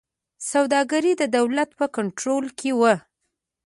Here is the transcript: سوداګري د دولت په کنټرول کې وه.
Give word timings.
سوداګري 0.51 1.13
د 1.17 1.23
دولت 1.37 1.69
په 1.79 1.85
کنټرول 1.95 2.45
کې 2.59 2.71
وه. 2.79 2.93